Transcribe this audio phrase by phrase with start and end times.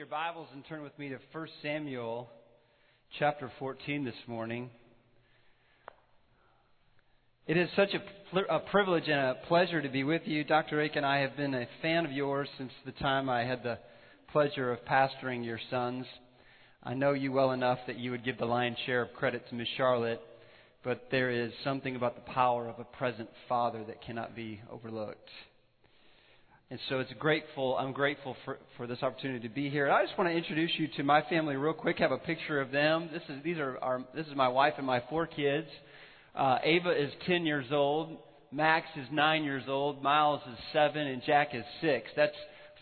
[0.00, 2.30] Your Bibles and turn with me to 1 Samuel
[3.18, 4.70] chapter 14 this morning.
[7.46, 10.42] It is such a, a, privilege and a pleasure to be with you.
[10.42, 10.80] Dr.
[10.80, 13.78] And I have been a fan of yours since the time I had the
[14.32, 16.06] pleasure of pastoring your sons.
[16.82, 19.54] I know you well enough that you would give the lion's share of credit to
[19.54, 20.22] Miss Charlotte,
[20.82, 25.28] but there is something about the power of a present father that cannot be overlooked.
[26.70, 27.76] And so it's grateful.
[27.76, 29.86] I'm grateful for, for this opportunity to be here.
[29.86, 31.98] And I just want to introduce you to my family real quick.
[31.98, 33.10] Have a picture of them.
[33.12, 35.66] This is these are our, this is my wife and my four kids.
[36.32, 38.18] Uh, Ava is 10 years old.
[38.52, 40.00] Max is nine years old.
[40.00, 42.08] Miles is seven, and Jack is six.
[42.16, 42.36] That's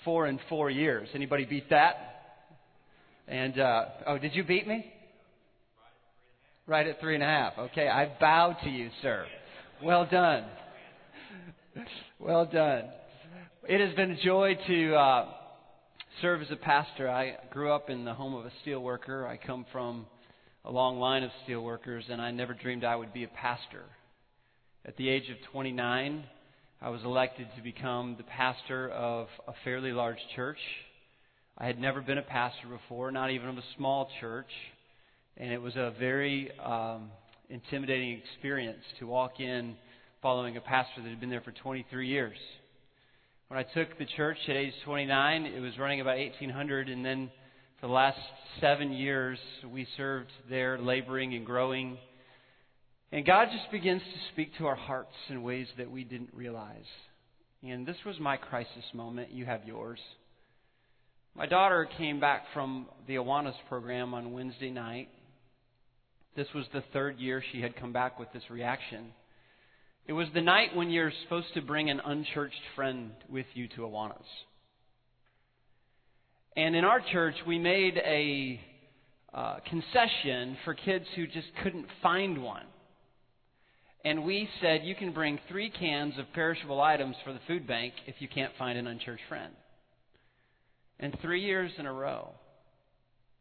[0.04, 1.08] four and four years.
[1.14, 1.94] Anybody beat that?
[3.26, 4.92] And uh, oh, did you beat me?
[6.66, 7.54] Right at three and a half.
[7.58, 9.24] Okay, I bow to you, sir.
[9.82, 10.44] Well done.
[12.18, 12.84] Well done.
[13.68, 15.26] It has been a joy to uh,
[16.22, 17.06] serve as a pastor.
[17.06, 19.26] I grew up in the home of a steel worker.
[19.26, 20.06] I come from
[20.64, 23.84] a long line of steel workers, and I never dreamed I would be a pastor.
[24.86, 26.24] At the age of 29,
[26.80, 30.60] I was elected to become the pastor of a fairly large church.
[31.58, 34.50] I had never been a pastor before, not even of a small church,
[35.36, 37.10] and it was a very um,
[37.50, 39.76] intimidating experience to walk in
[40.22, 42.38] following a pastor that had been there for 23 years.
[43.48, 47.30] When I took the church at age 29, it was running about 1,800, and then
[47.80, 48.18] for the last
[48.60, 49.38] seven years,
[49.72, 51.96] we served there, laboring and growing.
[53.10, 56.84] And God just begins to speak to our hearts in ways that we didn't realize.
[57.62, 59.32] And this was my crisis moment.
[59.32, 59.98] You have yours.
[61.34, 65.08] My daughter came back from the Awanas program on Wednesday night.
[66.36, 69.14] This was the third year she had come back with this reaction.
[70.08, 73.82] It was the night when you're supposed to bring an unchurched friend with you to
[73.82, 74.16] Awanas.
[76.56, 78.58] And in our church, we made a
[79.34, 82.64] uh, concession for kids who just couldn't find one.
[84.02, 87.92] And we said, you can bring three cans of perishable items for the food bank
[88.06, 89.52] if you can't find an unchurched friend.
[90.98, 92.30] And three years in a row,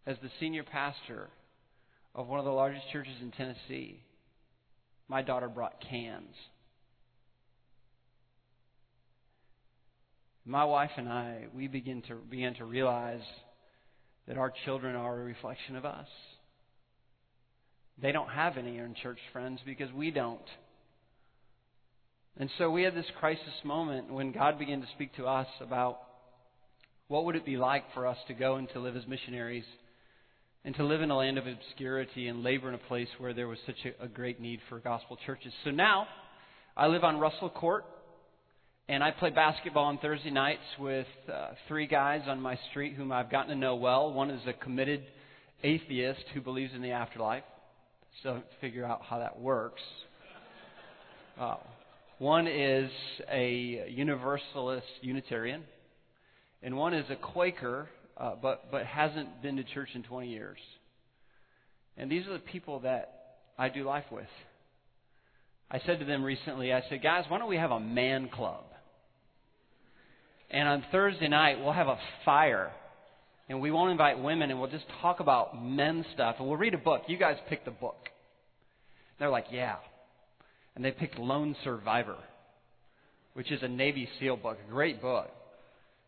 [0.06, 1.30] as the senior pastor
[2.14, 4.02] of one of the largest churches in Tennessee,
[5.08, 6.36] my daughter brought cans
[10.48, 13.22] my wife and I, we begin to began to realize
[14.28, 16.08] that our children are a reflection of us.
[18.02, 20.40] They don't have any church friends because we don't.
[22.40, 26.00] And so we had this crisis moment when God began to speak to us about
[27.08, 29.66] what would it be like for us to go and to live as missionaries
[30.64, 33.48] and to live in a land of obscurity and labor in a place where there
[33.48, 35.52] was such a, a great need for gospel churches.
[35.64, 36.08] So now
[36.76, 37.86] I live on Russell Court
[38.90, 43.12] and I play basketball on Thursday nights with uh, three guys on my street whom
[43.12, 44.14] I've gotten to know well.
[44.14, 45.04] One is a committed
[45.62, 47.44] atheist who believes in the afterlife.
[48.24, 49.82] So figure out how that works.
[51.40, 51.58] Uh,
[52.18, 52.90] one is
[53.32, 55.66] a Universalist Unitarian,
[56.64, 57.88] and one is a Quaker,
[58.18, 60.58] uh, but but hasn't been to church in 20 years.
[61.96, 64.26] And these are the people that I do life with.
[65.70, 68.64] I said to them recently, I said, guys, why don't we have a man club?
[70.50, 72.72] And on Thursday night, we'll have a fire.
[73.50, 76.36] And we won't invite women, and we'll just talk about men stuff.
[76.40, 77.04] And we'll read a book.
[77.08, 78.10] You guys pick the book.
[79.20, 79.76] They're like, yeah.
[80.76, 82.18] And they picked Lone Survivor,
[83.34, 85.30] which is a Navy SEAL book, a great book.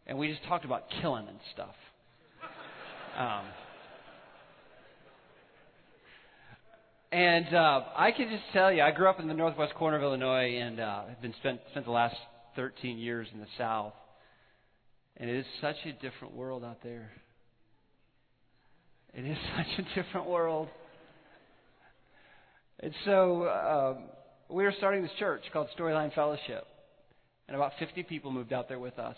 [0.06, 1.75] And we just talked about killing and stuff.
[3.18, 3.44] Um,
[7.12, 10.04] and uh, I can just tell you, I grew up in the northwest corner of
[10.04, 12.16] Illinois and uh, have been spent spent the last
[12.56, 13.94] 13 years in the South.
[15.19, 17.12] And it is such a different world out there.
[19.13, 20.69] It is such a different world.
[22.80, 24.04] And so um,
[24.50, 26.66] we are starting this church called Storyline Fellowship.
[27.48, 29.18] And about 50 people moved out there with us.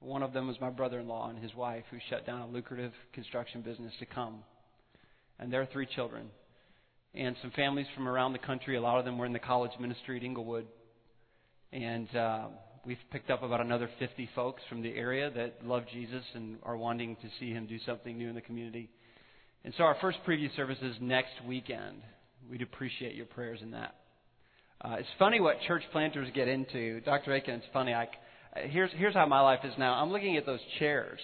[0.00, 2.46] One of them was my brother in law and his wife, who shut down a
[2.46, 4.44] lucrative construction business to come.
[5.40, 6.28] And their three children.
[7.14, 8.76] And some families from around the country.
[8.76, 10.66] A lot of them were in the college ministry at Englewood.
[11.72, 12.48] And uh,
[12.86, 16.76] we've picked up about another 50 folks from the area that love Jesus and are
[16.76, 18.90] wanting to see him do something new in the community.
[19.64, 22.02] And so our first preview service is next weekend.
[22.50, 23.94] We'd appreciate your prayers in that.
[24.80, 27.00] Uh, it's funny what church planters get into.
[27.00, 27.34] Dr.
[27.34, 27.92] Akin, it's funny.
[27.92, 28.06] I,
[28.54, 29.94] here's, here's how my life is now.
[29.94, 31.20] I'm looking at those chairs.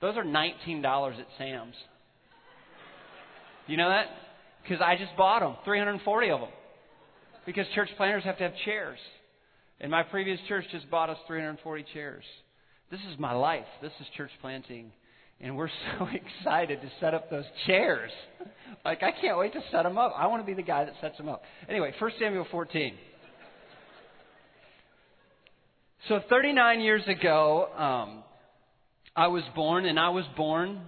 [0.00, 1.74] Those are $19 at Sam's.
[3.66, 4.06] You know that?
[4.62, 6.50] Because I just bought them, 340 of them.
[7.46, 8.98] Because church planters have to have chairs.
[9.80, 12.24] And my previous church just bought us 340 chairs.
[12.90, 13.66] This is my life.
[13.82, 14.92] This is church planting.
[15.40, 15.68] And we're
[15.98, 18.10] so excited to set up those chairs.
[18.84, 20.14] Like, I can't wait to set them up.
[20.16, 21.42] I want to be the guy that sets them up.
[21.68, 22.94] Anyway, 1 Samuel 14.
[26.08, 28.22] So, 39 years ago, um,
[29.16, 30.80] I was born, and I was born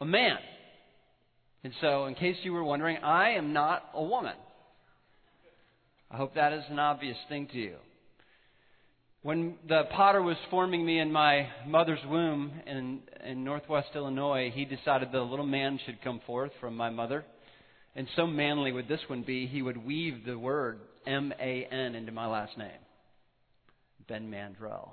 [0.00, 0.38] a man.
[1.62, 4.34] And so, in case you were wondering, I am not a woman.
[6.10, 7.76] I hope that is an obvious thing to you.
[9.26, 14.64] When the potter was forming me in my mother's womb in, in northwest Illinois, he
[14.64, 17.24] decided that a little man should come forth from my mother.
[17.96, 20.78] And so manly would this one be, he would weave the word
[21.08, 22.78] M A N into my last name
[24.08, 24.90] Ben Mandrell.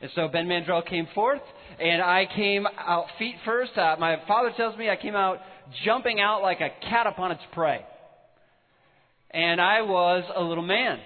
[0.00, 1.42] And so Ben Mandrell came forth,
[1.80, 3.78] and I came out feet first.
[3.78, 5.38] Uh, my father tells me I came out
[5.84, 7.78] jumping out like a cat upon its prey.
[9.30, 10.98] And I was a little man.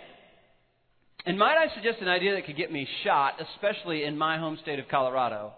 [1.25, 4.59] And might I suggest an idea that could get me shot, especially in my home
[4.63, 5.53] state of Colorado?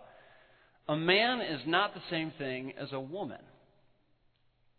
[0.88, 3.40] A man is not the same thing as a woman.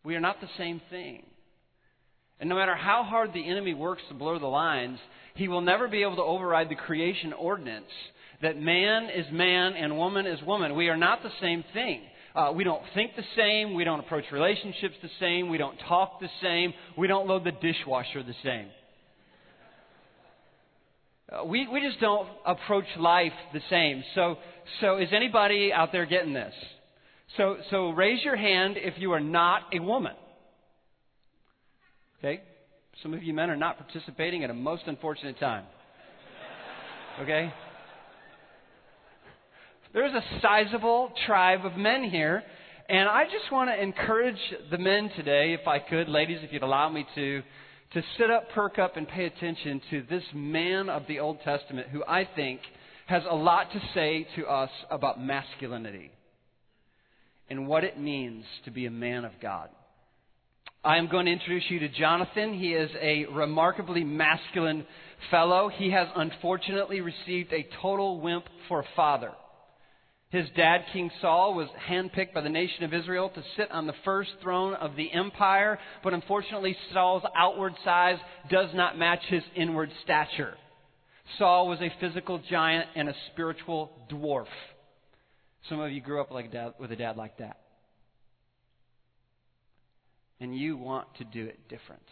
[0.04, 1.24] We are not the same thing.
[2.40, 5.00] And no matter how hard the enemy works to blur the lines,
[5.36, 7.92] he will never be able to override the creation ordinance
[8.42, 10.76] that man is man and woman is woman.
[10.76, 12.02] We are not the same thing.
[12.36, 13.74] Uh, we don't think the same.
[13.74, 15.50] We don't approach relationships the same.
[15.50, 16.74] We don't talk the same.
[16.98, 18.68] We don't load the dishwasher the same.
[21.32, 24.04] Uh, we, we just don't approach life the same.
[24.14, 24.36] So,
[24.82, 26.54] so is anybody out there getting this?
[27.38, 30.14] So, so raise your hand if you are not a woman.
[32.20, 32.42] Okay?
[33.02, 35.66] Some of you men are not participating at a most unfortunate time.
[37.22, 37.52] Okay?
[39.94, 42.44] There's a sizable tribe of men here,
[42.88, 44.38] and I just want to encourage
[44.70, 47.42] the men today, if I could, ladies, if you'd allow me to,
[47.94, 51.88] to sit up, perk up, and pay attention to this man of the Old Testament
[51.90, 52.60] who I think
[53.08, 56.12] has a lot to say to us about masculinity
[57.50, 59.70] and what it means to be a man of God.
[60.84, 62.54] I am going to introduce you to Jonathan.
[62.54, 64.86] He is a remarkably masculine
[65.32, 65.68] fellow.
[65.68, 69.32] He has unfortunately received a total wimp for a father.
[70.30, 73.94] His dad, King Saul, was handpicked by the nation of Israel to sit on the
[74.04, 78.18] first throne of the empire, but unfortunately, Saul's outward size
[78.50, 80.56] does not match his inward stature.
[81.38, 84.48] Saul was a physical giant and a spiritual dwarf.
[85.70, 87.60] Some of you grew up like dad, with a dad like that.
[90.40, 92.04] And you want to do it different.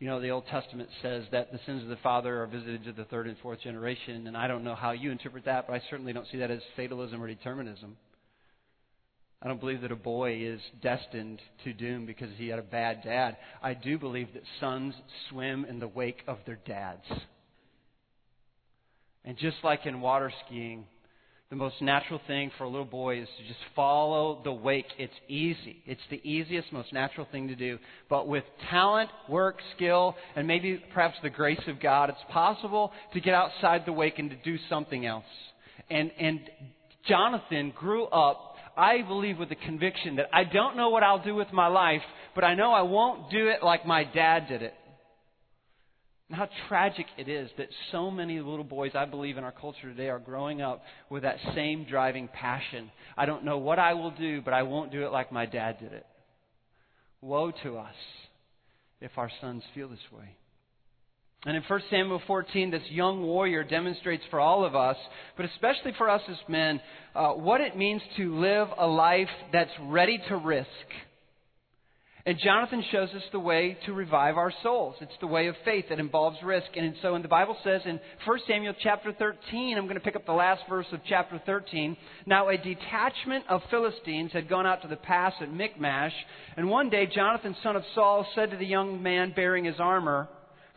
[0.00, 2.92] You know, the Old Testament says that the sins of the father are visited to
[2.92, 5.82] the third and fourth generation, and I don't know how you interpret that, but I
[5.90, 7.98] certainly don't see that as fatalism or determinism.
[9.42, 13.02] I don't believe that a boy is destined to doom because he had a bad
[13.02, 13.36] dad.
[13.62, 14.94] I do believe that sons
[15.28, 17.04] swim in the wake of their dads.
[19.26, 20.86] And just like in water skiing,
[21.50, 24.86] the most natural thing for a little boy is to just follow the wake.
[24.98, 25.82] It's easy.
[25.84, 27.78] It's the easiest, most natural thing to do.
[28.08, 33.20] But with talent, work, skill, and maybe perhaps the grace of God, it's possible to
[33.20, 35.24] get outside the wake and to do something else.
[35.90, 36.38] And, and
[37.08, 41.34] Jonathan grew up, I believe, with the conviction that I don't know what I'll do
[41.34, 42.02] with my life,
[42.36, 44.74] but I know I won't do it like my dad did it.
[46.30, 49.88] And how tragic it is that so many little boys, I believe, in our culture
[49.88, 52.92] today are growing up with that same driving passion.
[53.18, 55.80] I don't know what I will do, but I won't do it like my dad
[55.80, 56.06] did it.
[57.20, 57.96] Woe to us
[59.00, 60.36] if our sons feel this way.
[61.46, 64.96] And in 1 Samuel 14, this young warrior demonstrates for all of us,
[65.36, 66.80] but especially for us as men,
[67.12, 70.68] uh, what it means to live a life that's ready to risk
[72.26, 74.96] and Jonathan shows us the way to revive our souls.
[75.00, 76.68] It's the way of faith that involves risk.
[76.76, 80.16] And so when the Bible says in 1 Samuel chapter 13, I'm going to pick
[80.16, 81.96] up the last verse of chapter 13.
[82.26, 86.12] Now a detachment of Philistines had gone out to the pass at Michmash,
[86.56, 90.28] and one day Jonathan, son of Saul, said to the young man bearing his armor,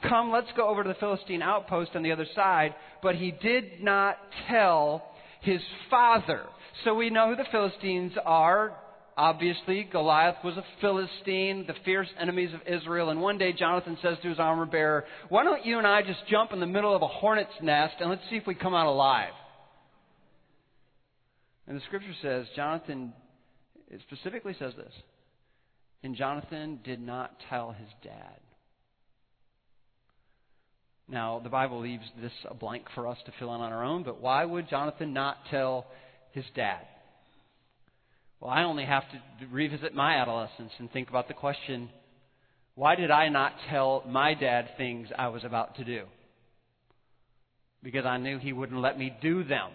[0.08, 2.76] Come, let's go over to the Philistine outpost on the other side.
[3.02, 4.18] But he did not
[4.50, 5.04] tell
[5.42, 6.44] his father.
[6.84, 8.74] So we know who the Philistines are
[9.15, 13.10] Obviously, Goliath was a Philistine, the fierce enemies of Israel.
[13.10, 16.25] And one day, Jonathan says to his armor bearer, Why don't you and I just
[16.29, 18.88] jump in the middle of a hornet's nest and let's see if we come out
[18.88, 19.34] alive?
[21.67, 23.13] And the scripture says, Jonathan,
[23.89, 24.93] it specifically says this,
[26.03, 28.39] and Jonathan did not tell his dad.
[31.08, 34.03] Now, the Bible leaves this a blank for us to fill in on our own,
[34.03, 35.86] but why would Jonathan not tell
[36.32, 36.82] his dad?
[38.44, 41.90] Well, I only have to revisit my adolescence and think about the question
[42.76, 46.04] why did I not tell my dad things I was about to do?
[47.82, 49.70] Because I knew he wouldn't let me do them.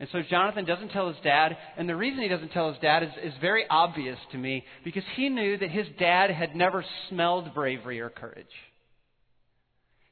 [0.00, 3.04] And so Jonathan doesn't tell his dad, and the reason he doesn't tell his dad
[3.04, 7.54] is, is very obvious to me because he knew that his dad had never smelled
[7.54, 8.46] bravery or courage.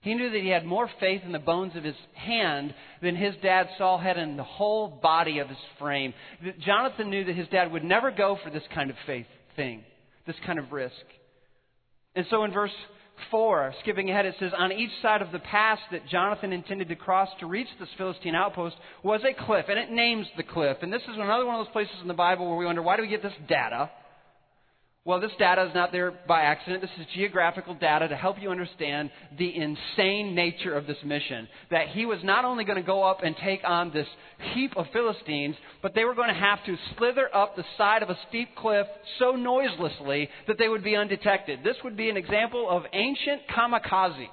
[0.04, 3.34] He knew that he had more faith in the bones of his hand than his
[3.42, 6.12] dad Saul had in the whole body of his frame.
[6.60, 9.24] Jonathan knew that his dad would never go for this kind of faith
[9.56, 9.82] thing,
[10.26, 10.92] this kind of risk.
[12.14, 12.70] And so in verse
[13.30, 16.96] 4, skipping ahead, it says, On each side of the pass that Jonathan intended to
[16.96, 20.76] cross to reach this Philistine outpost was a cliff, and it names the cliff.
[20.82, 22.96] And this is another one of those places in the Bible where we wonder, why
[22.96, 23.90] do we get this data?
[25.06, 26.80] Well, this data is not there by accident.
[26.80, 31.46] This is geographical data to help you understand the insane nature of this mission.
[31.70, 34.06] That he was not only going to go up and take on this
[34.54, 38.08] heap of Philistines, but they were going to have to slither up the side of
[38.08, 38.86] a steep cliff
[39.18, 41.60] so noiselessly that they would be undetected.
[41.62, 44.28] This would be an example of ancient kamikaze.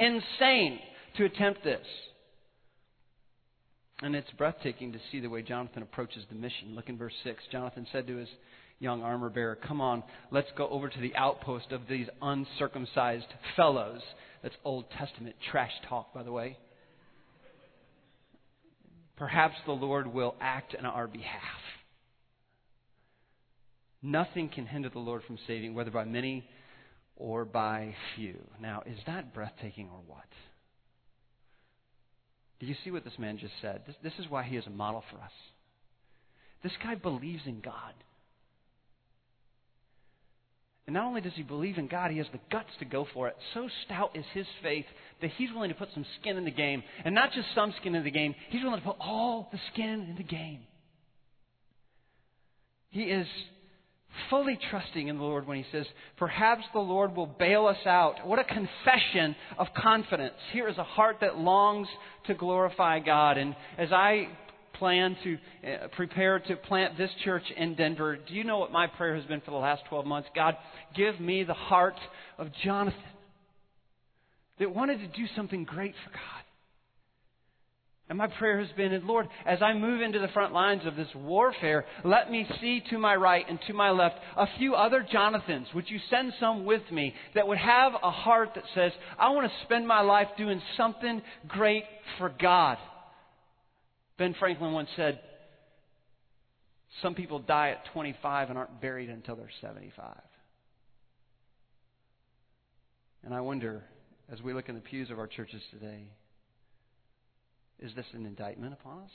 [0.00, 0.80] Insane
[1.16, 1.86] to attempt this.
[4.02, 6.74] And it's breathtaking to see the way Jonathan approaches the mission.
[6.74, 7.40] Look in verse 6.
[7.52, 8.28] Jonathan said to his
[8.80, 14.00] young armor bearer, Come on, let's go over to the outpost of these uncircumcised fellows.
[14.42, 16.56] That's Old Testament trash talk, by the way.
[19.16, 21.42] Perhaps the Lord will act in our behalf.
[24.02, 26.48] Nothing can hinder the Lord from saving, whether by many
[27.16, 28.38] or by few.
[28.58, 30.24] Now, is that breathtaking or what?
[32.60, 33.82] Do you see what this man just said?
[33.86, 35.32] This, this is why he is a model for us.
[36.62, 37.92] This guy believes in God.
[40.86, 43.28] And not only does he believe in God, he has the guts to go for
[43.28, 43.36] it.
[43.54, 44.86] So stout is his faith
[45.20, 46.82] that he's willing to put some skin in the game.
[47.04, 50.06] And not just some skin in the game, he's willing to put all the skin
[50.08, 50.60] in the game.
[52.90, 53.26] He is
[54.28, 58.26] fully trusting in the Lord when he says, Perhaps the Lord will bail us out.
[58.26, 60.34] What a confession of confidence.
[60.52, 61.88] Here is a heart that longs
[62.26, 63.38] to glorify God.
[63.38, 64.28] And as I
[64.80, 68.88] plan to uh, prepare to plant this church in Denver, do you know what my
[68.88, 70.28] prayer has been for the last 12 months?
[70.34, 70.56] God,
[70.96, 71.94] give me the heart
[72.36, 72.98] of Jonathan
[74.58, 76.44] that wanted to do something great for God.
[78.08, 81.06] And my prayer has been, Lord, as I move into the front lines of this
[81.14, 85.68] warfare, let me see to my right and to my left a few other Jonathans.
[85.76, 89.46] Would you send some with me that would have a heart that says, I want
[89.46, 91.84] to spend my life doing something great
[92.18, 92.78] for God?
[94.20, 95.18] Ben Franklin once said,
[97.00, 100.14] Some people die at 25 and aren't buried until they're 75.
[103.24, 103.82] And I wonder,
[104.30, 106.10] as we look in the pews of our churches today,
[107.78, 109.10] is this an indictment upon us?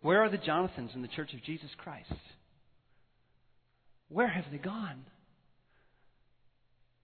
[0.00, 2.10] Where are the Jonathans in the church of Jesus Christ?
[4.08, 5.04] Where have they gone?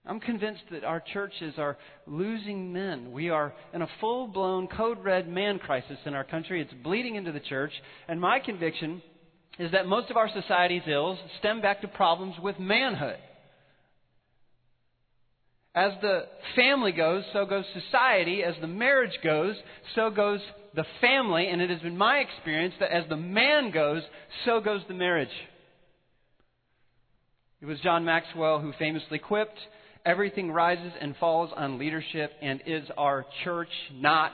[0.08, 3.12] I'm convinced that our churches are losing men.
[3.12, 6.62] We are in a full blown code red man crisis in our country.
[6.62, 7.72] It's bleeding into the church.
[8.08, 9.02] And my conviction
[9.58, 13.18] is that most of our society's ills stem back to problems with manhood.
[15.74, 16.22] As the
[16.56, 18.42] family goes, so goes society.
[18.42, 19.56] As the marriage goes,
[19.94, 20.40] so goes
[20.74, 21.48] the family.
[21.48, 24.02] And it has been my experience that as the man goes,
[24.46, 25.28] so goes the marriage.
[27.60, 29.58] It was John Maxwell who famously quipped,
[30.08, 34.32] Everything rises and falls on leadership, and is our church not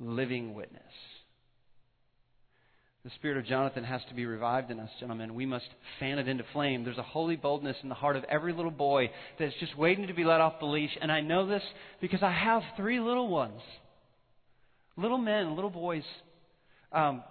[0.00, 0.82] living witness?
[3.04, 5.36] The spirit of Jonathan has to be revived in us, gentlemen.
[5.36, 5.68] We must
[6.00, 6.82] fan it into flame.
[6.82, 10.12] There's a holy boldness in the heart of every little boy that's just waiting to
[10.12, 10.90] be let off the leash.
[11.00, 11.62] And I know this
[12.00, 13.60] because I have three little ones
[14.96, 16.02] little men, little boys.
[16.92, 17.22] Um,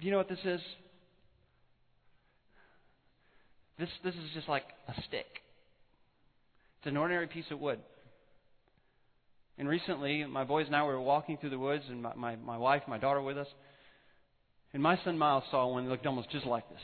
[0.00, 0.60] do you know what this is?
[3.78, 5.26] This, this is just like a stick.
[6.88, 7.80] An ordinary piece of wood.
[9.58, 12.56] And recently, my boys and I were walking through the woods, and my, my, my
[12.56, 13.46] wife, my daughter with us.
[14.72, 16.80] And my son Miles saw one that looked almost just like this.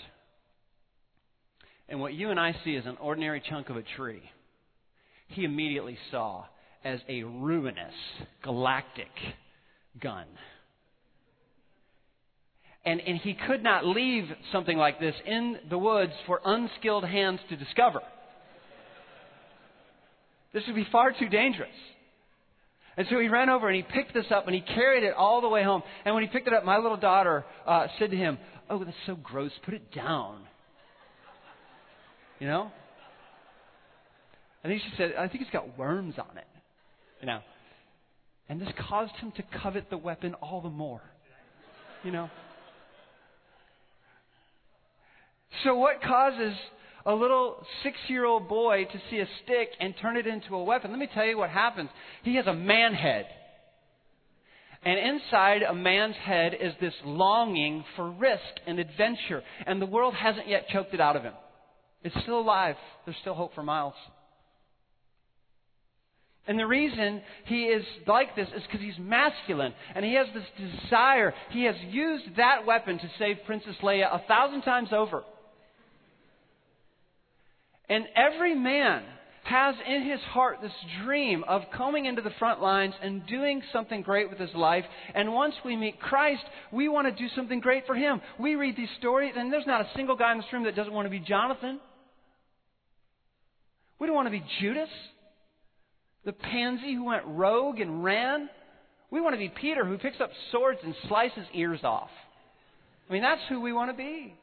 [1.88, 4.23] And what you and I see as an ordinary chunk of a tree,
[5.28, 6.44] he immediately saw
[6.84, 7.94] as a ruinous
[8.42, 9.08] galactic
[10.02, 10.26] gun.
[12.84, 17.40] And, and he could not leave something like this in the woods for unskilled hands
[17.49, 18.00] to discover.
[20.54, 21.68] This would be far too dangerous.
[22.96, 25.40] And so he ran over and he picked this up and he carried it all
[25.40, 25.82] the way home.
[26.04, 28.38] And when he picked it up, my little daughter uh, said to him,
[28.70, 29.50] Oh, that's so gross.
[29.64, 30.40] Put it down.
[32.38, 32.70] You know?
[34.64, 36.46] I think she said, I think it's got worms on it.
[37.20, 37.40] You know?
[38.49, 41.02] And this caused him to covet the weapon all the more.
[42.02, 42.30] You know?
[45.62, 46.54] So, what causes
[47.06, 50.64] a little six year old boy to see a stick and turn it into a
[50.64, 50.90] weapon?
[50.90, 51.90] Let me tell you what happens.
[52.23, 53.26] He has a man head.
[54.84, 59.42] And inside a man's head is this longing for risk and adventure.
[59.66, 61.32] And the world hasn't yet choked it out of him.
[62.02, 62.76] It's still alive.
[63.06, 63.94] There's still hope for Miles.
[66.46, 70.44] And the reason he is like this is because he's masculine and he has this
[70.82, 71.32] desire.
[71.50, 75.23] He has used that weapon to save Princess Leia a thousand times over.
[77.88, 79.03] And every man
[79.45, 80.73] has in his heart this
[81.05, 84.85] dream of coming into the front lines and doing something great with his life.
[85.14, 88.23] And once we meet Christ, we want to do something great for him.
[88.38, 90.93] We read these stories, and there's not a single guy in this room that doesn't
[90.93, 91.79] want to be Jonathan.
[93.99, 94.88] We don't want to be Judas,
[96.25, 98.49] the pansy who went rogue and ran.
[99.11, 102.11] We want to be Peter who picks up swords and slices ears off.
[103.09, 104.35] I mean, that's who we want to be.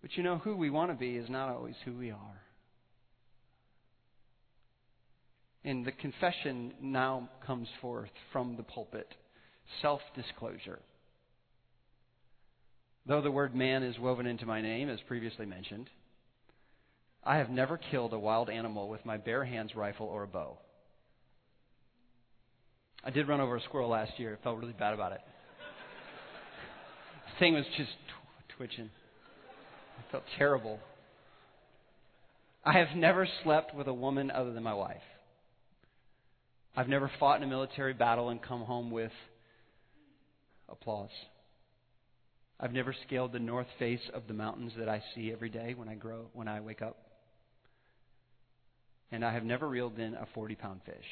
[0.00, 2.40] But you know, who we want to be is not always who we are.
[5.64, 9.08] And the confession now comes forth from the pulpit
[9.82, 10.78] self disclosure.
[13.06, 15.88] Though the word man is woven into my name, as previously mentioned,
[17.24, 20.58] I have never killed a wild animal with my bare hands rifle or a bow.
[23.02, 24.38] I did run over a squirrel last year.
[24.38, 25.20] I felt really bad about it.
[27.26, 27.90] the thing was just
[28.56, 28.90] twitching.
[29.98, 30.78] I felt terrible.
[32.64, 35.02] I have never slept with a woman other than my wife.
[36.76, 39.12] I've never fought in a military battle and come home with
[40.68, 41.10] applause.
[42.60, 45.88] I've never scaled the north face of the mountains that I see every day when
[45.88, 46.96] I grow when I wake up.
[49.10, 51.06] And I have never reeled in a 40 pound fish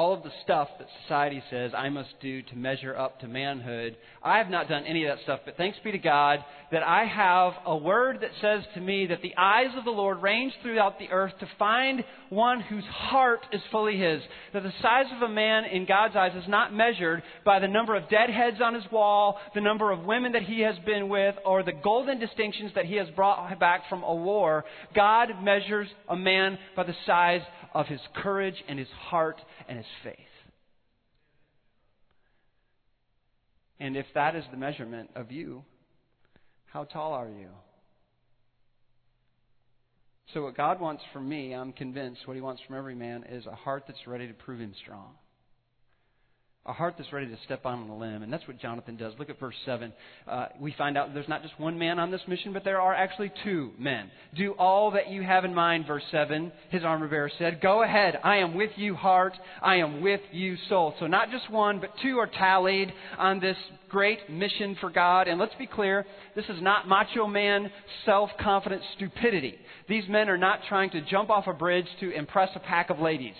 [0.00, 3.98] all of the stuff that society says I must do to measure up to manhood.
[4.22, 6.38] I have not done any of that stuff, but thanks be to God
[6.72, 10.22] that I have a word that says to me that the eyes of the Lord
[10.22, 14.22] range throughout the earth to find one whose heart is fully His.
[14.54, 17.94] That the size of a man in God's eyes is not measured by the number
[17.94, 21.34] of dead heads on his wall, the number of women that he has been with,
[21.44, 24.64] or the golden distinctions that he has brought back from a war.
[24.94, 27.42] God measures a man by the size
[27.74, 30.16] of his courage and his heart and his faith.
[33.78, 35.64] And if that is the measurement of you,
[36.66, 37.48] how tall are you?
[40.34, 43.46] So, what God wants from me, I'm convinced, what He wants from every man is
[43.46, 45.14] a heart that's ready to prove Him strong
[46.66, 48.22] a heart that's ready to step on a limb.
[48.22, 49.14] And that's what Jonathan does.
[49.18, 49.92] Look at verse 7.
[50.28, 52.94] Uh, we find out there's not just one man on this mission, but there are
[52.94, 54.10] actually two men.
[54.36, 56.52] Do all that you have in mind, verse 7.
[56.68, 58.18] His armor bearer said, Go ahead.
[58.22, 59.32] I am with you, heart.
[59.62, 60.94] I am with you, soul.
[61.00, 63.56] So not just one, but two are tallied on this
[63.88, 65.28] great mission for God.
[65.28, 66.04] And let's be clear,
[66.36, 67.70] this is not macho man,
[68.04, 69.54] self confident stupidity.
[69.88, 73.00] These men are not trying to jump off a bridge to impress a pack of
[73.00, 73.34] ladies.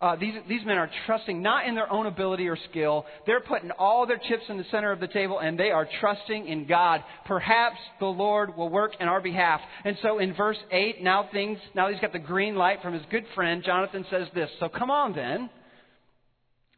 [0.00, 3.04] Uh, these, these men are trusting not in their own ability or skill.
[3.26, 6.48] They're putting all their chips in the center of the table and they are trusting
[6.48, 7.04] in God.
[7.26, 9.60] Perhaps the Lord will work in our behalf.
[9.84, 13.02] And so in verse 8, now things, now he's got the green light from his
[13.10, 13.62] good friend.
[13.62, 14.48] Jonathan says this.
[14.58, 15.50] So come on then.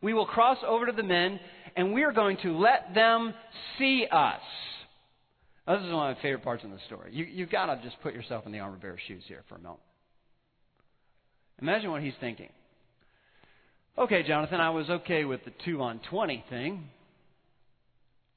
[0.02, 1.38] We will cross over to the men
[1.76, 3.35] and we are going to let them
[3.78, 4.40] see us.
[5.64, 7.14] Now, this is one of my favorite parts of the story.
[7.14, 9.61] You, you've got to just put yourself in the armor bearer's shoes here for a
[9.61, 9.80] moment.
[11.61, 12.48] Imagine what he's thinking.
[13.98, 16.85] Okay, Jonathan, I was okay with the 2 on 20 thing.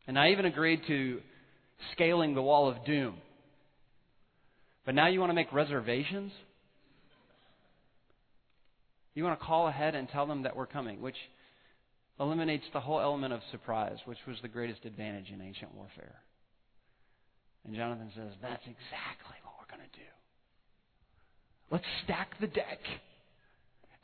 [0.08, 1.22] And I even agreed to
[1.94, 3.16] scaling the wall of doom.
[4.86, 6.32] But now you want to make reservations?
[9.16, 11.16] You want to call ahead and tell them that we're coming, which
[12.20, 16.16] eliminates the whole element of surprise, which was the greatest advantage in ancient warfare.
[17.66, 20.06] And Jonathan says, That's exactly what we're going to do.
[21.72, 22.80] Let's stack the deck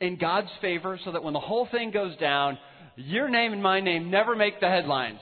[0.02, 2.58] in God's favor so that when the whole thing goes down,
[2.96, 5.20] your name and my name never make the headlines.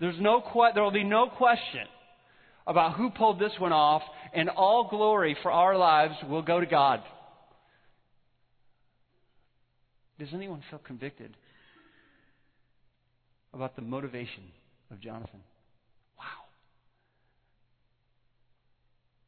[0.00, 1.86] There's no que- there will be no question
[2.66, 4.02] about who pulled this one off,
[4.34, 7.02] and all glory for our lives will go to God.
[10.18, 11.34] Does anyone feel convicted
[13.56, 14.42] about the motivation
[14.90, 15.40] of Jonathan.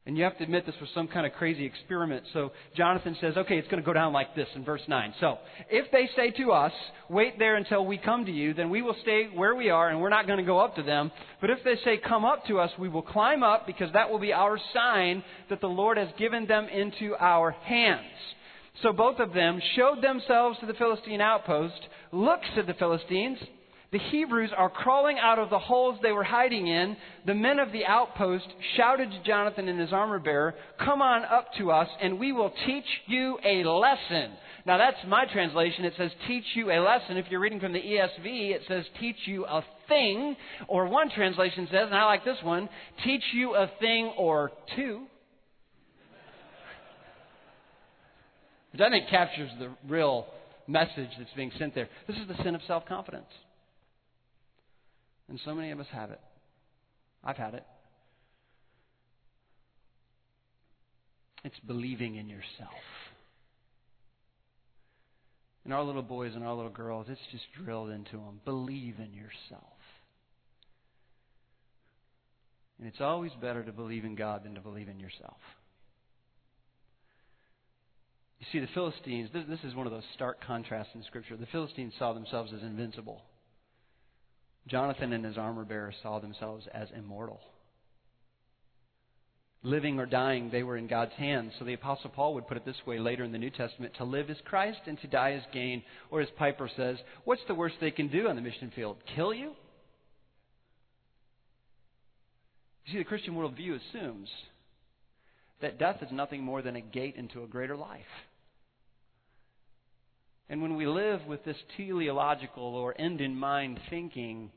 [0.08, 2.24] And you have to admit this was some kind of crazy experiment.
[2.32, 5.12] So Jonathan says, okay, it's going to go down like this in verse 9.
[5.20, 5.36] So,
[5.68, 6.72] if they say to us,
[7.10, 10.00] wait there until we come to you, then we will stay where we are and
[10.00, 11.12] we're not going to go up to them.
[11.42, 14.18] But if they say, come up to us, we will climb up because that will
[14.18, 18.06] be our sign that the Lord has given them into our hands.
[18.82, 21.80] So both of them showed themselves to the Philistine outpost,
[22.12, 23.36] looks at the Philistines,
[23.90, 26.94] the Hebrews are crawling out of the holes they were hiding in.
[27.24, 28.46] The men of the outpost
[28.76, 32.52] shouted to Jonathan and his armor bearer, Come on up to us, and we will
[32.66, 34.32] teach you a lesson.
[34.66, 35.86] Now, that's my translation.
[35.86, 37.16] It says, Teach you a lesson.
[37.16, 40.36] If you're reading from the ESV, it says, Teach you a thing.
[40.66, 42.68] Or one translation says, and I like this one,
[43.04, 45.06] Teach you a thing or two.
[48.72, 50.26] Which I think captures the real
[50.66, 51.88] message that's being sent there.
[52.06, 53.24] This is the sin of self confidence.
[55.28, 56.20] And so many of us have it.
[57.22, 57.64] I've had it.
[61.44, 62.72] It's believing in yourself.
[65.64, 68.40] And our little boys and our little girls, it's just drilled into them.
[68.44, 69.64] Believe in yourself.
[72.78, 75.36] And it's always better to believe in God than to believe in yourself.
[78.38, 81.36] You see, the Philistines, this, this is one of those stark contrasts in Scripture.
[81.36, 83.22] The Philistines saw themselves as invincible.
[84.68, 87.40] Jonathan and his armor bearer saw themselves as immortal.
[89.62, 91.52] Living or dying, they were in God's hands.
[91.58, 94.04] So the Apostle Paul would put it this way later in the New Testament to
[94.04, 95.82] live is Christ and to die is gain.
[96.10, 98.98] Or as Piper says, what's the worst they can do on the mission field?
[99.16, 99.52] Kill you?
[102.86, 104.28] You see, the Christian worldview assumes
[105.60, 108.00] that death is nothing more than a gate into a greater life.
[110.48, 114.50] And when we live with this teleological or end in mind thinking,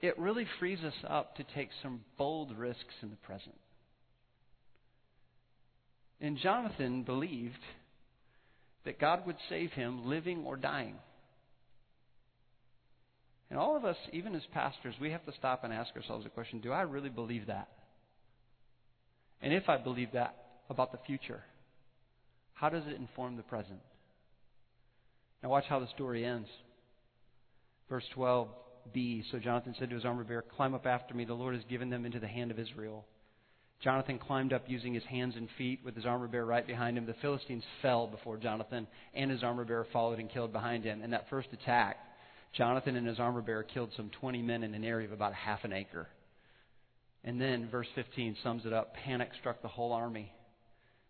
[0.00, 3.56] it really frees us up to take some bold risks in the present.
[6.20, 7.58] And Jonathan believed
[8.84, 10.94] that God would save him living or dying.
[13.50, 16.30] And all of us, even as pastors, we have to stop and ask ourselves the
[16.30, 17.68] question do I really believe that?
[19.40, 20.34] And if I believe that
[20.68, 21.42] about the future,
[22.54, 23.78] how does it inform the present?
[25.42, 26.48] Now, watch how the story ends.
[27.88, 28.48] Verse 12
[28.92, 29.24] B.
[29.30, 31.24] So Jonathan said to his armor bearer, Climb up after me.
[31.24, 33.04] The Lord has given them into the hand of Israel.
[33.80, 37.06] Jonathan climbed up using his hands and feet with his armor bearer right behind him.
[37.06, 41.02] The Philistines fell before Jonathan, and his armor bearer followed and killed behind him.
[41.02, 41.96] In that first attack,
[42.52, 45.62] Jonathan and his armor bearer killed some 20 men in an area of about half
[45.62, 46.08] an acre.
[47.22, 50.32] And then, verse 15 sums it up panic struck the whole army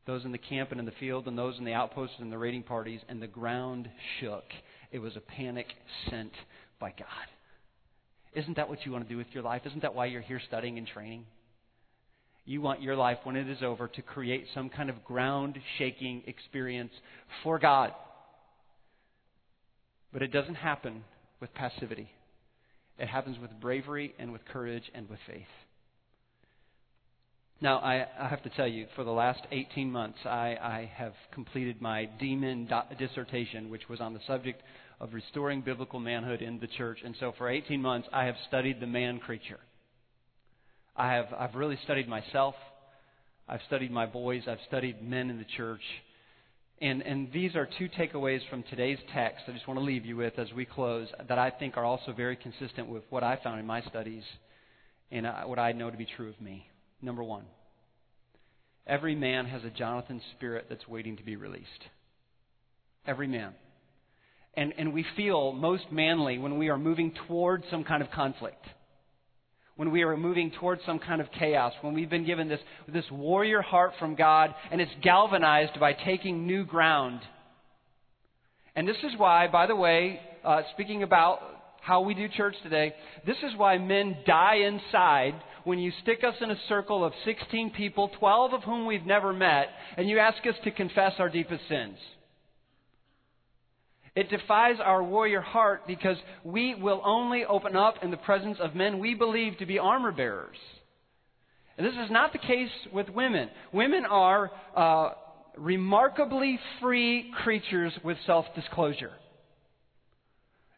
[0.08, 2.38] those in the camp and in the field, and those in the outposts and the
[2.38, 4.44] raiding parties, and the ground shook.
[4.90, 5.66] It was a panic
[6.08, 6.32] sent
[6.80, 7.28] by God.
[8.34, 9.62] Isn't that what you want to do with your life?
[9.64, 11.24] Isn't that why you're here studying and training?
[12.44, 16.22] You want your life, when it is over, to create some kind of ground shaking
[16.26, 16.92] experience
[17.42, 17.92] for God.
[20.12, 21.04] But it doesn't happen
[21.40, 22.10] with passivity,
[22.98, 25.46] it happens with bravery and with courage and with faith.
[27.60, 31.12] Now, I, I have to tell you, for the last 18 months, I, I have
[31.32, 34.62] completed my DMin dissertation, which was on the subject
[35.00, 36.98] of restoring biblical manhood in the church.
[37.04, 39.61] And so for 18 months, I have studied the man creature.
[40.96, 42.54] I have, I've really studied myself.
[43.48, 44.42] I've studied my boys.
[44.48, 45.82] I've studied men in the church.
[46.80, 50.16] And, and these are two takeaways from today's text I just want to leave you
[50.16, 53.58] with as we close that I think are also very consistent with what I found
[53.58, 54.22] in my studies
[55.11, 56.66] and what I know to be true of me.
[57.02, 57.44] Number one,
[58.87, 61.84] every man has a Jonathan spirit that's waiting to be released.
[63.06, 63.54] Every man.
[64.58, 68.64] And, and we feel most manly when we are moving towards some kind of conflict,
[69.76, 72.58] when we are moving towards some kind of chaos, when we've been given this,
[72.92, 77.20] this warrior heart from God and it's galvanized by taking new ground.
[78.74, 81.38] And this is why, by the way, uh, speaking about
[81.80, 82.94] how we do church today,
[83.24, 87.70] this is why men die inside when you stick us in a circle of 16
[87.76, 91.62] people, 12 of whom we've never met, and you ask us to confess our deepest
[91.68, 91.96] sins.
[94.18, 98.74] It defies our warrior heart because we will only open up in the presence of
[98.74, 100.57] men we believe to be armor bearers.
[101.76, 103.48] And this is not the case with women.
[103.72, 105.11] Women are uh,
[105.57, 109.12] remarkably free creatures with self disclosure.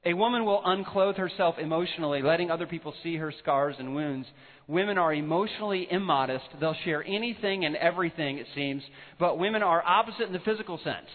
[0.05, 4.29] A woman will unclothe herself emotionally, letting other people see her scars and wounds.
[4.69, 6.45] Women are emotionally immodest.
[6.61, 8.83] They'll share anything and everything, it seems,
[9.19, 11.09] but women are opposite in the physical sense.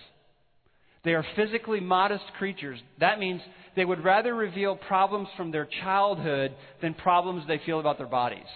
[1.05, 2.79] They are physically modest creatures.
[2.99, 3.41] That means
[3.75, 8.47] They would rather reveal problems from their childhood than problems they feel about their bodies.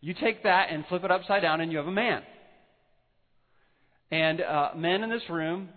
[0.00, 2.22] You take that and flip it upside down, and you have a man.
[4.10, 5.70] And uh, men in this room,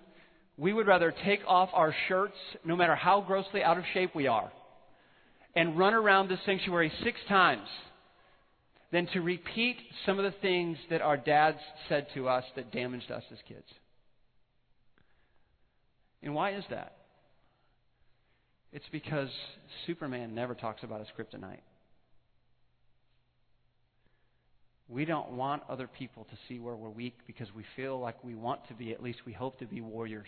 [0.57, 4.27] we would rather take off our shirts, no matter how grossly out of shape we
[4.27, 4.51] are,
[5.55, 7.67] and run around the sanctuary six times
[8.91, 13.09] than to repeat some of the things that our dads said to us that damaged
[13.09, 13.65] us as kids.
[16.23, 16.97] And why is that?
[18.71, 19.29] It's because
[19.85, 21.59] Superman never talks about his kryptonite.
[24.87, 28.35] We don't want other people to see where we're weak because we feel like we
[28.35, 30.27] want to be, at least we hope to be warriors.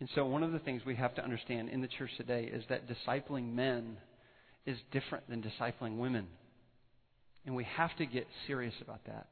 [0.00, 2.64] And so, one of the things we have to understand in the church today is
[2.68, 3.96] that discipling men
[4.64, 6.26] is different than discipling women.
[7.44, 9.26] And we have to get serious about that.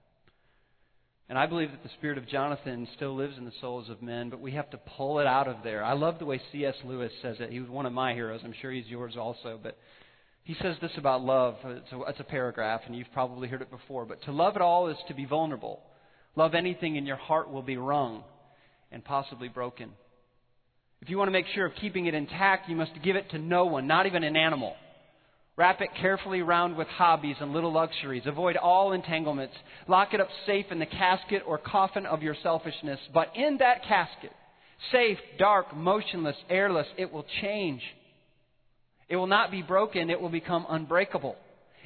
[1.28, 4.30] And I believe that the spirit of Jonathan still lives in the souls of men,
[4.30, 5.84] but we have to pull it out of there.
[5.84, 6.76] I love the way C.S.
[6.84, 7.50] Lewis says it.
[7.50, 8.42] He was one of my heroes.
[8.44, 9.58] I'm sure he's yours also.
[9.60, 9.76] But
[10.44, 11.56] he says this about love.
[11.64, 14.06] It's a, it's a paragraph, and you've probably heard it before.
[14.06, 15.80] But to love at all is to be vulnerable.
[16.36, 18.22] Love anything, and your heart will be wrung
[18.92, 19.90] and possibly broken.
[21.02, 23.38] If you want to make sure of keeping it intact, you must give it to
[23.38, 24.76] no one, not even an animal.
[25.56, 28.24] Wrap it carefully round with hobbies and little luxuries.
[28.26, 29.54] Avoid all entanglements.
[29.88, 33.00] Lock it up safe in the casket or coffin of your selfishness.
[33.14, 34.32] But in that casket,
[34.92, 37.80] safe, dark, motionless, airless, it will change.
[39.08, 41.36] It will not be broken, it will become unbreakable,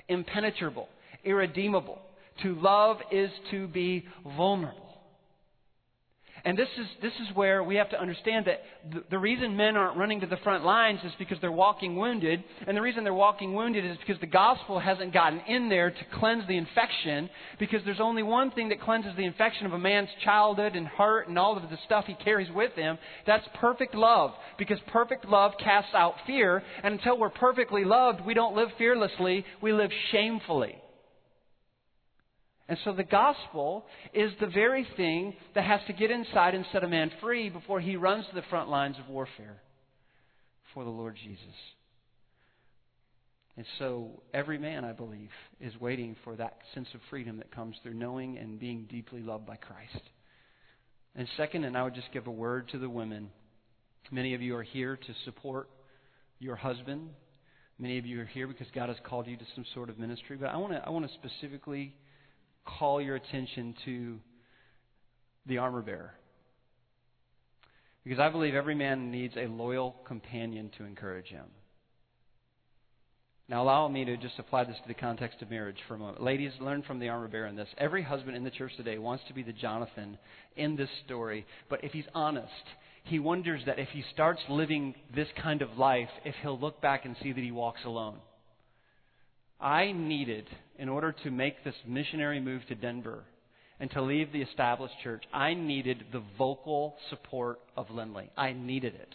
[0.09, 0.89] impenetrable,
[1.25, 1.99] irredeemable.
[2.43, 4.07] To love is to be
[4.37, 4.90] vulnerable.
[6.45, 8.61] And this is, this is where we have to understand that
[8.93, 12.43] the, the, reason men aren't running to the front lines is because they're walking wounded.
[12.67, 16.19] And the reason they're walking wounded is because the gospel hasn't gotten in there to
[16.19, 17.29] cleanse the infection.
[17.59, 21.29] Because there's only one thing that cleanses the infection of a man's childhood and hurt
[21.29, 22.99] and all of the stuff he carries with him.
[23.27, 24.33] That's perfect love.
[24.59, 26.63] Because perfect love casts out fear.
[26.83, 30.77] And until we're perfectly loved, we don't live fearlessly, we live shamefully.
[32.71, 36.85] And so the gospel is the very thing that has to get inside and set
[36.85, 39.61] a man free before he runs to the front lines of warfare
[40.73, 41.57] for the Lord Jesus.
[43.57, 45.31] And so every man, I believe,
[45.61, 49.47] is waiting for that sense of freedom that comes through knowing and being deeply loved
[49.47, 50.05] by Christ.
[51.17, 53.31] And second, and I would just give a word to the women.
[54.13, 55.69] Many of you are here to support
[56.39, 57.11] your husband.
[57.81, 60.37] Many of you are here because God has called you to some sort of ministry.
[60.37, 61.97] But I want to I want to specifically
[62.65, 64.19] call your attention to
[65.47, 66.15] the armor bearer.
[68.05, 71.47] Because I believe every man needs a loyal companion to encourage him.
[73.49, 76.23] Now, allow me to just apply this to the context of marriage for a moment.
[76.23, 77.69] Ladies, learn from the armor bearer in this.
[77.79, 80.17] Every husband in the church today wants to be the Jonathan
[80.57, 82.47] in this story, but if he's honest,
[83.03, 87.05] he wonders that if he starts living this kind of life, if he'll look back
[87.05, 88.19] and see that he walks alone.
[89.61, 90.47] I needed,
[90.79, 93.25] in order to make this missionary move to Denver
[93.79, 98.31] and to leave the established church, I needed the vocal support of Lindley.
[98.37, 99.15] I needed it.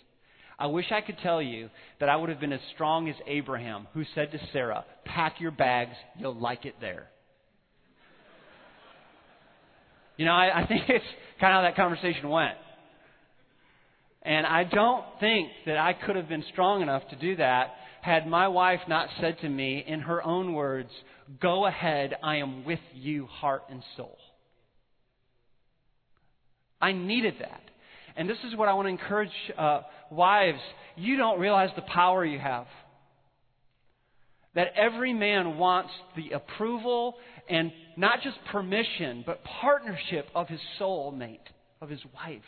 [0.57, 3.87] I wish I could tell you that I would have been as strong as Abraham,
[3.93, 7.07] who said to Sarah, Pack your bags, you'll like it there.
[10.17, 11.05] You know, I, I think it's
[11.39, 12.55] kind of how that conversation went.
[14.21, 18.27] And I don't think that I could have been strong enough to do that had
[18.27, 20.91] my wife not said to me in her own words,
[21.41, 24.15] Go ahead, I am with you, heart and soul.
[26.79, 27.61] I needed that.
[28.15, 30.59] And this is what I want to encourage uh, wives.
[30.95, 32.67] You don't realize the power you have.
[34.53, 37.15] That every man wants the approval
[37.49, 41.39] and not just permission, but partnership of his soulmate,
[41.81, 42.41] of his wife.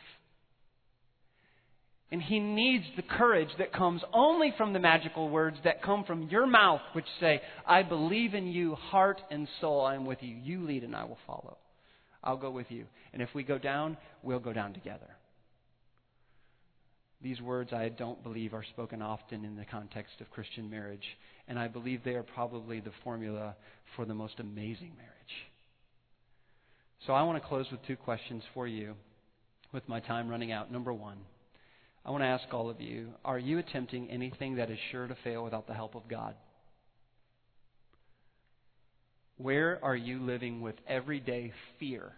[2.09, 6.29] And he needs the courage that comes only from the magical words that come from
[6.29, 9.85] your mouth, which say, I believe in you, heart and soul.
[9.85, 10.35] I am with you.
[10.41, 11.57] You lead and I will follow.
[12.23, 12.85] I'll go with you.
[13.11, 15.09] And if we go down, we'll go down together.
[17.21, 21.05] These words I don't believe are spoken often in the context of Christian marriage,
[21.47, 23.55] and I believe they are probably the formula
[23.95, 25.13] for the most amazing marriage.
[27.05, 28.93] So I want to close with two questions for you
[29.73, 30.71] with my time running out.
[30.71, 31.17] Number one,
[32.07, 35.17] I want to ask all of you are you attempting anything that is sure to
[35.25, 36.35] fail without the help of God?
[39.35, 42.13] Where are you living with everyday fear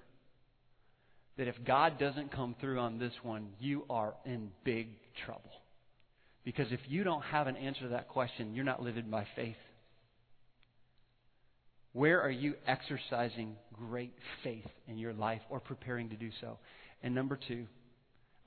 [1.37, 4.89] that if God doesn't come through on this one, you are in big
[5.25, 5.51] trouble?
[6.45, 9.57] Because if you don't have an answer to that question, you're not living by faith.
[11.93, 16.59] Where are you exercising great faith in your life or preparing to do so?
[17.01, 17.65] And number two,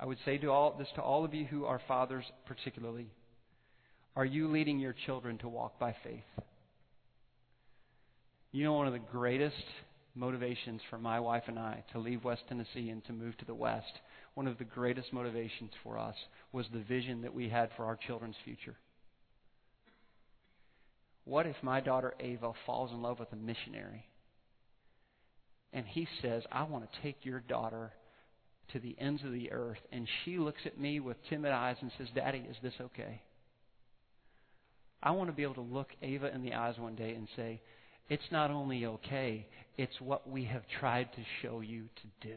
[0.02, 3.06] I would say to all, this to all of you who are fathers, particularly.
[4.16, 6.44] Are you leading your children to walk by faith?
[8.50, 9.62] You know, one of the greatest
[10.16, 13.54] motivations for my wife and I to leave West Tennessee and to move to the
[13.54, 13.92] West,
[14.34, 16.16] one of the greatest motivations for us
[16.50, 18.74] was the vision that we had for our children's future.
[21.24, 24.04] What if my daughter Ava falls in love with a missionary?
[25.72, 27.92] And he says, I want to take your daughter
[28.72, 29.78] to the ends of the earth.
[29.90, 33.22] And she looks at me with timid eyes and says, Daddy, is this okay?
[35.02, 37.60] I want to be able to look Ava in the eyes one day and say,
[38.08, 42.36] It's not only okay, it's what we have tried to show you to do.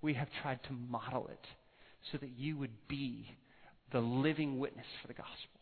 [0.00, 1.46] We have tried to model it
[2.12, 3.26] so that you would be
[3.92, 5.60] the living witness for the gospel.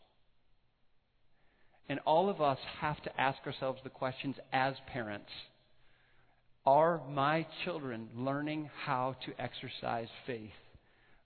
[1.89, 5.29] And all of us have to ask ourselves the questions as parents
[6.65, 10.51] Are my children learning how to exercise faith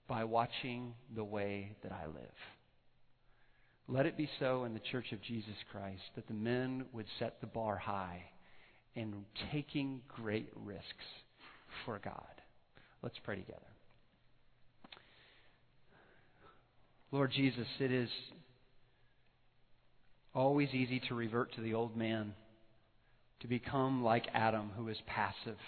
[0.08, 2.34] by watching the way that I live?
[3.86, 7.40] Let it be so in the Church of Jesus Christ that the men would set
[7.40, 8.24] the bar high
[8.94, 10.84] in taking great risks
[11.84, 12.12] for God.
[13.02, 13.60] Let's pray together.
[17.12, 18.10] Lord Jesus, it is
[20.34, 22.34] always easy to revert to the old man,
[23.40, 25.58] to become like Adam, who is passive.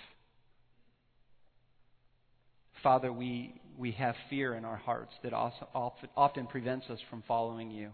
[2.83, 5.69] Father, we, we have fear in our hearts that also
[6.17, 7.91] often prevents us from following you.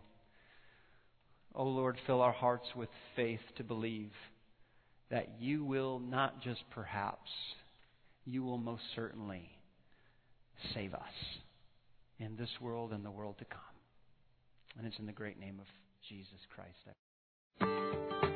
[1.55, 4.11] Oh Lord, fill our hearts with faith to believe
[5.11, 7.31] that you will not just perhaps,
[8.25, 9.49] you will most certainly
[10.75, 11.01] save us
[12.19, 13.61] in this world and the world to come.
[14.79, 15.67] And it's in the great name of
[16.09, 18.36] Jesus Christ.